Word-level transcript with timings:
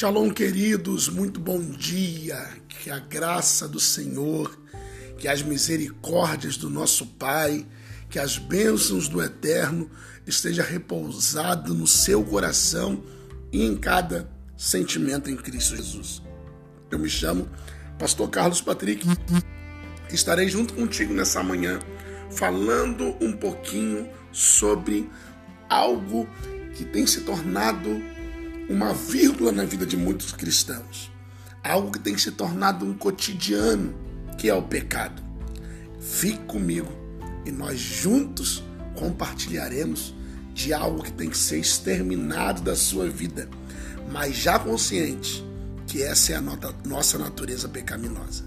Shalom, 0.00 0.30
queridos, 0.30 1.10
muito 1.10 1.38
bom 1.38 1.60
dia. 1.60 2.42
Que 2.66 2.88
a 2.88 2.98
graça 2.98 3.68
do 3.68 3.78
Senhor, 3.78 4.58
que 5.18 5.28
as 5.28 5.42
misericórdias 5.42 6.56
do 6.56 6.70
nosso 6.70 7.04
Pai, 7.04 7.66
que 8.08 8.18
as 8.18 8.38
bênçãos 8.38 9.08
do 9.08 9.22
Eterno 9.22 9.90
esteja 10.26 10.62
repousado 10.62 11.74
no 11.74 11.86
seu 11.86 12.24
coração 12.24 13.04
e 13.52 13.62
em 13.62 13.76
cada 13.76 14.26
sentimento 14.56 15.28
em 15.28 15.36
Cristo 15.36 15.76
Jesus. 15.76 16.22
Eu 16.90 16.98
me 16.98 17.10
chamo 17.10 17.46
Pastor 17.98 18.30
Carlos 18.30 18.62
Patrick. 18.62 19.06
Estarei 20.10 20.48
junto 20.48 20.72
contigo 20.72 21.12
nessa 21.12 21.42
manhã 21.42 21.78
falando 22.30 23.14
um 23.20 23.34
pouquinho 23.34 24.08
sobre 24.32 25.10
algo 25.68 26.26
que 26.74 26.86
tem 26.86 27.06
se 27.06 27.20
tornado 27.20 28.00
uma 28.70 28.94
vírgula 28.94 29.50
na 29.50 29.64
vida 29.64 29.84
de 29.84 29.96
muitos 29.96 30.30
cristãos. 30.30 31.10
Algo 31.60 31.90
que 31.90 31.98
tem 31.98 32.16
se 32.16 32.30
tornado 32.30 32.86
um 32.86 32.94
cotidiano, 32.94 33.92
que 34.38 34.48
é 34.48 34.54
o 34.54 34.62
pecado. 34.62 35.20
Fique 36.00 36.38
comigo 36.44 36.88
e 37.44 37.50
nós 37.50 37.80
juntos 37.80 38.62
compartilharemos 38.94 40.14
de 40.54 40.72
algo 40.72 41.02
que 41.02 41.12
tem 41.12 41.28
que 41.28 41.36
ser 41.36 41.58
exterminado 41.58 42.62
da 42.62 42.76
sua 42.76 43.08
vida, 43.08 43.48
mas 44.10 44.36
já 44.36 44.56
consciente 44.56 45.44
que 45.86 46.00
essa 46.00 46.32
é 46.32 46.36
a 46.36 46.42
nossa 46.86 47.18
natureza 47.18 47.68
pecaminosa. 47.68 48.44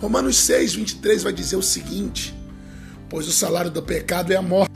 Romanos 0.00 0.36
6, 0.38 0.74
23 0.74 1.22
vai 1.24 1.32
dizer 1.32 1.56
o 1.56 1.62
seguinte: 1.62 2.34
Pois 3.08 3.26
o 3.26 3.32
salário 3.32 3.70
do 3.70 3.82
pecado 3.82 4.32
é 4.32 4.36
a 4.36 4.42
morte, 4.42 4.74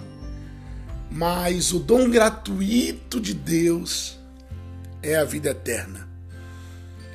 mas 1.10 1.72
o 1.72 1.78
dom 1.78 2.10
gratuito 2.10 3.20
de 3.20 3.32
Deus 3.32 4.18
é 5.00 5.16
a 5.16 5.24
vida 5.24 5.50
eterna. 5.50 6.08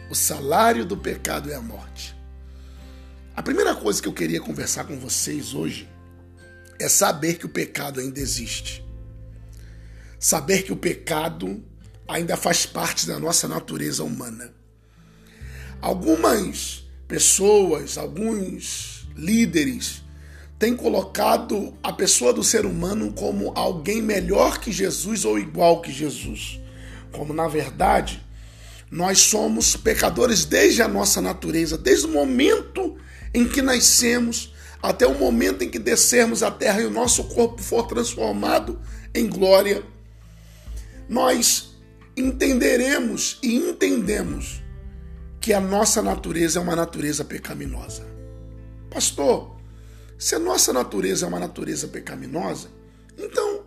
O 0.10 0.16
salário 0.16 0.86
do 0.86 0.96
pecado 0.96 1.52
é 1.52 1.56
a 1.56 1.62
morte. 1.62 2.16
A 3.36 3.44
primeira 3.44 3.76
coisa 3.76 4.02
que 4.02 4.08
eu 4.08 4.14
queria 4.14 4.40
conversar 4.40 4.86
com 4.86 4.98
vocês 4.98 5.54
hoje 5.54 5.90
é 6.80 6.88
saber 6.88 7.38
que 7.38 7.46
o 7.46 7.50
pecado 7.50 8.00
ainda 8.00 8.20
existe. 8.20 8.86
Saber 10.18 10.64
que 10.64 10.72
o 10.72 10.78
pecado 10.78 11.62
ainda 12.08 12.38
faz 12.38 12.66
parte 12.66 13.06
da 13.06 13.20
nossa 13.20 13.48
natureza 13.50 14.04
humana. 14.04 14.54
Algumas 15.82 16.87
pessoas, 17.08 17.98
alguns 17.98 19.08
líderes, 19.16 20.04
têm 20.60 20.76
colocado 20.76 21.74
a 21.84 21.94
pessoa 21.94 22.34
do 22.34 22.44
ser 22.44 22.66
humano 22.66 23.14
como 23.14 23.52
alguém 23.56 24.02
melhor 24.02 24.60
que 24.60 24.72
Jesus 24.72 25.24
ou 25.24 25.38
igual 25.38 25.82
que 25.82 25.92
Jesus. 25.92 26.60
Como 27.12 27.34
na 27.34 27.48
verdade, 27.48 28.24
nós 28.90 29.20
somos 29.20 29.76
pecadores 29.76 30.46
desde 30.46 30.82
a 30.82 30.88
nossa 30.88 31.22
natureza, 31.22 31.78
desde 31.78 32.06
o 32.06 32.10
momento 32.10 32.98
em 33.34 33.48
que 33.48 33.62
nascemos 33.62 34.54
até 34.82 35.06
o 35.06 35.18
momento 35.18 35.64
em 35.64 35.70
que 35.70 35.80
descermos 35.80 36.44
à 36.44 36.52
terra 36.52 36.82
e 36.82 36.86
o 36.86 36.92
nosso 36.92 37.26
corpo 37.26 37.62
for 37.62 37.88
transformado 37.88 38.80
em 39.14 39.28
glória. 39.28 39.84
Nós 41.10 41.76
entenderemos 42.16 43.38
e 43.42 43.56
entendemos 43.56 44.62
que 45.48 45.54
a 45.54 45.62
nossa 45.62 46.02
natureza 46.02 46.60
é 46.60 46.62
uma 46.62 46.76
natureza 46.76 47.24
pecaminosa. 47.24 48.06
Pastor, 48.90 49.56
se 50.18 50.36
a 50.36 50.40
nossa 50.40 50.74
natureza 50.74 51.26
é 51.26 51.30
uma 51.30 51.40
natureza 51.40 51.88
pecaminosa, 51.88 52.68
então 53.18 53.64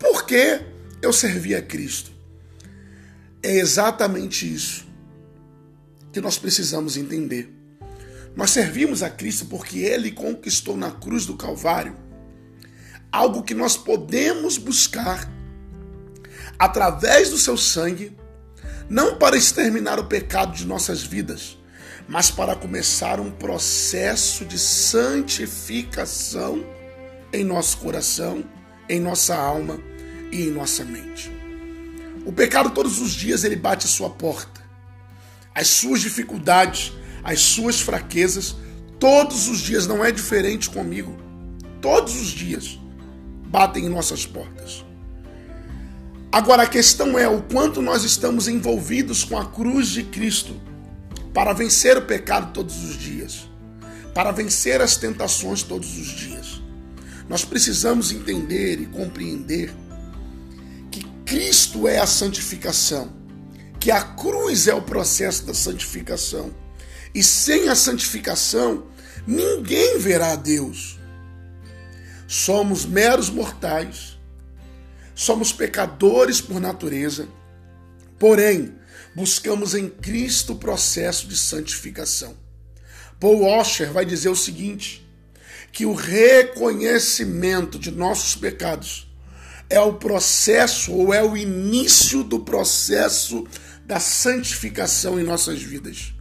por 0.00 0.24
que 0.24 0.58
eu 1.02 1.12
servi 1.12 1.54
a 1.54 1.60
Cristo? 1.60 2.10
É 3.42 3.56
exatamente 3.58 4.50
isso 4.50 4.86
que 6.14 6.18
nós 6.22 6.38
precisamos 6.38 6.96
entender. 6.96 7.54
Nós 8.34 8.50
servimos 8.50 9.02
a 9.02 9.10
Cristo 9.10 9.44
porque 9.44 9.80
Ele 9.80 10.10
conquistou 10.10 10.78
na 10.78 10.90
cruz 10.90 11.26
do 11.26 11.36
Calvário 11.36 11.94
algo 13.12 13.42
que 13.42 13.52
nós 13.52 13.76
podemos 13.76 14.56
buscar 14.56 15.30
através 16.58 17.28
do 17.28 17.36
seu 17.36 17.58
sangue 17.58 18.16
não 18.88 19.16
para 19.16 19.36
exterminar 19.36 19.98
o 19.98 20.04
pecado 20.04 20.56
de 20.56 20.64
nossas 20.64 21.02
vidas, 21.02 21.58
mas 22.08 22.30
para 22.30 22.54
começar 22.54 23.18
um 23.18 23.32
processo 23.32 24.44
de 24.44 24.56
santificação 24.58 26.64
em 27.32 27.42
nosso 27.44 27.78
coração, 27.78 28.44
em 28.88 29.00
nossa 29.00 29.34
alma 29.34 29.80
e 30.30 30.44
em 30.44 30.50
nossa 30.50 30.84
mente. 30.84 31.32
O 32.24 32.32
pecado 32.32 32.70
todos 32.70 33.00
os 33.00 33.10
dias 33.12 33.42
ele 33.44 33.56
bate 33.56 33.86
a 33.86 33.88
sua 33.88 34.10
porta. 34.10 34.64
As 35.54 35.68
suas 35.68 36.00
dificuldades, 36.00 36.92
as 37.24 37.40
suas 37.40 37.80
fraquezas, 37.80 38.54
todos 38.98 39.48
os 39.48 39.60
dias 39.60 39.86
não 39.86 40.04
é 40.04 40.12
diferente 40.12 40.68
comigo. 40.70 41.16
Todos 41.80 42.14
os 42.16 42.28
dias 42.28 42.78
batem 43.46 43.86
em 43.86 43.88
nossas 43.88 44.26
portas. 44.26 44.84
Agora 46.36 46.64
a 46.64 46.68
questão 46.68 47.18
é 47.18 47.26
o 47.26 47.40
quanto 47.40 47.80
nós 47.80 48.04
estamos 48.04 48.46
envolvidos 48.46 49.24
com 49.24 49.38
a 49.38 49.46
cruz 49.46 49.88
de 49.88 50.02
Cristo 50.02 50.60
para 51.32 51.54
vencer 51.54 51.96
o 51.96 52.02
pecado 52.02 52.52
todos 52.52 52.84
os 52.84 52.98
dias, 52.98 53.48
para 54.12 54.32
vencer 54.32 54.82
as 54.82 54.98
tentações 54.98 55.62
todos 55.62 55.96
os 55.96 56.08
dias. 56.08 56.60
Nós 57.26 57.42
precisamos 57.42 58.12
entender 58.12 58.78
e 58.82 58.84
compreender 58.84 59.72
que 60.90 61.02
Cristo 61.24 61.88
é 61.88 62.00
a 62.00 62.06
santificação, 62.06 63.10
que 63.80 63.90
a 63.90 64.02
cruz 64.02 64.68
é 64.68 64.74
o 64.74 64.82
processo 64.82 65.46
da 65.46 65.54
santificação. 65.54 66.54
E 67.14 67.24
sem 67.24 67.70
a 67.70 67.74
santificação, 67.74 68.88
ninguém 69.26 69.98
verá 69.98 70.32
a 70.32 70.36
Deus. 70.36 70.98
Somos 72.28 72.84
meros 72.84 73.30
mortais 73.30 74.15
Somos 75.18 75.50
pecadores 75.50 76.42
por 76.42 76.60
natureza, 76.60 77.26
porém, 78.18 78.74
buscamos 79.14 79.74
em 79.74 79.88
Cristo 79.88 80.52
o 80.52 80.58
processo 80.58 81.26
de 81.26 81.34
santificação. 81.38 82.36
Paul 83.18 83.40
Washer 83.40 83.90
vai 83.90 84.04
dizer 84.04 84.28
o 84.28 84.36
seguinte: 84.36 85.08
que 85.72 85.86
o 85.86 85.94
reconhecimento 85.94 87.78
de 87.78 87.90
nossos 87.90 88.36
pecados 88.36 89.10
é 89.70 89.80
o 89.80 89.94
processo 89.94 90.92
ou 90.92 91.14
é 91.14 91.24
o 91.24 91.34
início 91.34 92.22
do 92.22 92.40
processo 92.40 93.46
da 93.86 93.98
santificação 93.98 95.18
em 95.18 95.24
nossas 95.24 95.62
vidas. 95.62 96.12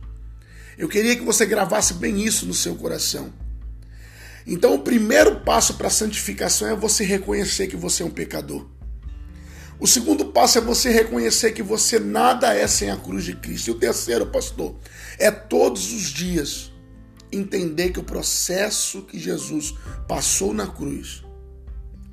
Eu 0.77 0.87
queria 0.87 1.17
que 1.17 1.23
você 1.23 1.45
gravasse 1.45 1.95
bem 1.95 2.23
isso 2.23 2.45
no 2.45 2.53
seu 2.53 2.75
coração. 2.75 3.33
Então, 4.47 4.73
o 4.73 4.79
primeiro 4.79 5.41
passo 5.41 5.73
para 5.73 5.87
a 5.87 5.91
santificação 5.91 6.69
é 6.69 6.75
você 6.75 7.03
reconhecer 7.03 7.67
que 7.67 7.75
você 7.75 8.01
é 8.01 8.05
um 8.05 8.09
pecador. 8.09 8.73
O 9.79 9.85
segundo 9.85 10.25
passo 10.25 10.57
é 10.57 10.61
você 10.61 10.89
reconhecer 10.89 11.51
que 11.51 11.61
você 11.61 11.99
nada 11.99 12.53
é 12.53 12.65
sem 12.65 12.89
a 12.89 12.97
cruz 12.97 13.25
de 13.25 13.35
Cristo. 13.35 13.67
E 13.67 13.71
o 13.71 13.75
terceiro, 13.75 14.25
pastor, 14.27 14.75
é 15.19 15.29
todos 15.29 15.91
os 15.91 16.03
dias 16.03 16.71
entender 17.31 17.91
que 17.91 17.99
o 17.99 18.03
processo 18.03 19.01
que 19.01 19.19
Jesus 19.19 19.73
passou 20.07 20.53
na 20.53 20.67
cruz 20.67 21.23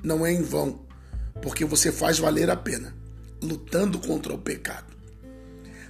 não 0.03 0.25
é 0.25 0.33
em 0.33 0.41
vão, 0.41 0.81
porque 1.41 1.63
você 1.63 1.91
faz 1.91 2.19
valer 2.19 2.49
a 2.49 2.55
pena 2.55 2.93
lutando 3.41 3.99
contra 3.99 4.33
o 4.33 4.37
pecado. 4.37 4.93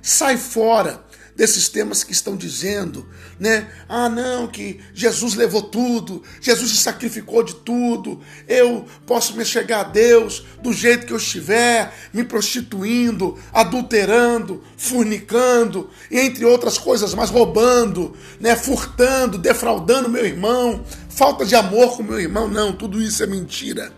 Sai 0.04 0.36
fora 0.36 1.02
desses 1.34 1.70
temas 1.70 2.04
que 2.04 2.12
estão 2.12 2.36
dizendo, 2.36 3.08
né? 3.40 3.72
Ah, 3.88 4.10
não, 4.10 4.48
que 4.48 4.82
Jesus 4.94 5.34
levou 5.34 5.62
tudo, 5.62 6.22
Jesus 6.42 6.72
se 6.72 6.78
sacrificou 6.78 7.42
de 7.42 7.56
tudo, 7.56 8.22
eu 8.48 8.86
posso 9.08 9.36
me 9.36 9.46
chegar 9.46 9.80
a 9.80 9.84
Deus 9.84 10.46
do 10.62 10.74
jeito 10.74 11.08
que 11.08 11.14
eu 11.14 11.18
estiver, 11.18 11.94
me 12.14 12.24
prostituindo, 12.24 13.40
adulterando, 13.54 14.62
fornicando, 14.78 15.90
entre 16.12 16.46
outras 16.46 16.78
coisas, 16.78 17.14
mas 17.14 17.30
roubando, 17.30 18.14
né? 18.42 18.58
Furtando, 18.58 19.38
defraudando 19.38 20.10
meu 20.10 20.26
irmão, 20.26 20.84
falta 21.10 21.46
de 21.46 21.56
amor 21.56 21.96
com 21.96 22.04
meu 22.04 22.20
irmão. 22.20 22.48
Não, 22.50 22.74
tudo 22.74 23.02
isso 23.02 23.24
é 23.24 23.26
mentira. 23.26 23.92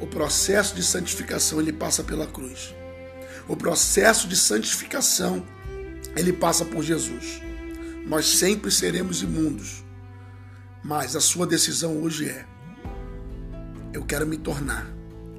O 0.00 0.06
processo 0.06 0.74
de 0.74 0.82
santificação 0.82 1.60
ele 1.60 1.72
passa 1.72 2.04
pela 2.04 2.26
cruz. 2.26 2.74
O 3.48 3.56
processo 3.56 4.28
de 4.28 4.36
santificação, 4.36 5.44
ele 6.16 6.32
passa 6.32 6.64
por 6.64 6.82
Jesus. 6.82 7.40
Nós 8.06 8.26
sempre 8.26 8.70
seremos 8.70 9.22
imundos, 9.22 9.84
mas 10.82 11.14
a 11.16 11.20
sua 11.20 11.46
decisão 11.46 12.02
hoje 12.02 12.28
é: 12.28 12.46
eu 13.92 14.04
quero 14.04 14.26
me 14.26 14.36
tornar 14.36 14.86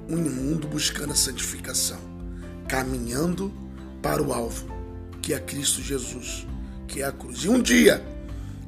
um 0.07 0.17
imundo 0.17 0.67
buscando 0.67 1.11
a 1.11 1.15
santificação, 1.15 1.99
caminhando 2.67 3.53
para 4.01 4.21
o 4.21 4.33
alvo, 4.33 4.67
que 5.21 5.33
é 5.33 5.39
Cristo 5.39 5.81
Jesus, 5.81 6.45
que 6.87 7.01
é 7.01 7.05
a 7.05 7.11
cruz. 7.11 7.39
E 7.39 7.49
um 7.49 7.61
dia 7.61 8.03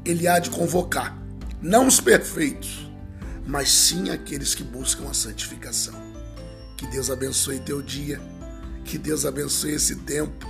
ele 0.04 0.28
há 0.28 0.40
de 0.40 0.50
convocar 0.50 1.18
Não 1.62 1.88
os 1.88 2.00
perfeitos, 2.00 2.90
mas 3.46 3.72
sim 3.72 4.10
aqueles 4.10 4.56
que 4.56 4.64
buscam 4.64 5.10
a 5.10 5.14
santificação. 5.14 5.96
Que 6.78 6.86
Deus 6.88 7.10
abençoe 7.10 7.60
teu 7.60 7.82
dia, 7.82 8.22
que 8.86 8.98
Deus 8.98 9.26
abençoe 9.26 9.74
esse 9.74 9.96
tempo. 9.98 10.48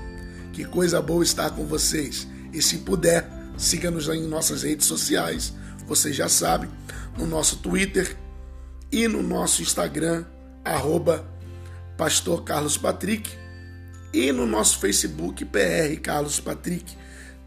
Que 0.53 0.65
coisa 0.65 1.01
boa 1.01 1.23
estar 1.23 1.49
com 1.49 1.65
vocês. 1.65 2.27
E 2.53 2.61
se 2.61 2.79
puder, 2.79 3.27
siga-nos 3.57 4.07
em 4.09 4.27
nossas 4.27 4.63
redes 4.63 4.85
sociais. 4.85 5.53
Vocês 5.87 6.15
já 6.15 6.29
sabem, 6.29 6.69
no 7.17 7.25
nosso 7.25 7.57
Twitter 7.57 8.15
e 8.91 9.07
no 9.07 9.23
nosso 9.23 9.61
Instagram, 9.61 10.25
arroba 10.63 11.25
Pastor 11.97 12.43
Carlos 12.43 12.77
Patrick, 12.77 13.29
e 14.13 14.31
no 14.31 14.45
nosso 14.45 14.79
Facebook, 14.79 15.43
PR 15.45 15.99
Carlos 16.01 16.39
Patrick. 16.39 16.95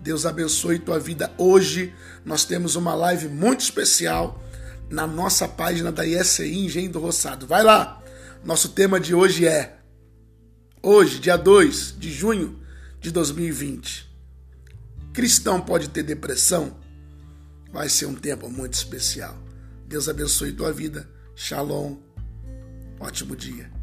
Deus 0.01 0.27
abençoe 0.27 0.79
tua 0.79 0.99
vida. 1.01 1.33
Hoje 1.39 1.95
nós 2.25 2.45
temos 2.45 2.77
uma 2.77 2.95
live 2.95 3.29
muito 3.29 3.61
especial 3.61 4.43
na 4.91 5.07
nossa 5.07 5.49
página 5.49 5.91
da 5.91 6.07
ISCI 6.07 6.67
Engenho 6.67 6.93
do 6.93 7.01
Roçado. 7.01 7.47
Vai 7.47 7.63
lá! 7.63 8.03
Nosso 8.45 8.69
tema 8.69 9.01
de 9.01 9.15
hoje 9.15 9.47
é 9.47 9.78
hoje, 10.89 11.19
dia 11.19 11.37
2 11.37 11.97
de 11.99 12.11
junho 12.11 12.59
de 12.99 13.11
2020. 13.11 14.09
Cristão 15.13 15.61
pode 15.61 15.89
ter 15.91 16.03
depressão? 16.03 16.79
Vai 17.71 17.89
ser 17.89 18.07
um 18.07 18.15
tempo 18.15 18.49
muito 18.49 18.73
especial. 18.73 19.37
Deus 19.87 20.09
abençoe 20.09 20.53
tua 20.53 20.73
vida. 20.73 21.09
Shalom. 21.35 21.97
Ótimo 22.99 23.37
dia. 23.37 23.78